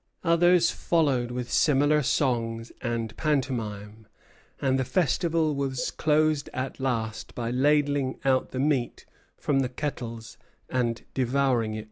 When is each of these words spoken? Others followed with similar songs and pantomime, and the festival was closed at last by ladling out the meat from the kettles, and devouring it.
Others 0.23 0.71
followed 0.71 1.29
with 1.29 1.51
similar 1.51 2.01
songs 2.01 2.71
and 2.81 3.15
pantomime, 3.17 4.07
and 4.59 4.79
the 4.79 4.83
festival 4.83 5.53
was 5.53 5.91
closed 5.91 6.49
at 6.55 6.79
last 6.79 7.35
by 7.35 7.51
ladling 7.51 8.19
out 8.25 8.49
the 8.49 8.57
meat 8.59 9.05
from 9.37 9.59
the 9.59 9.69
kettles, 9.69 10.37
and 10.67 11.03
devouring 11.13 11.75
it. 11.75 11.79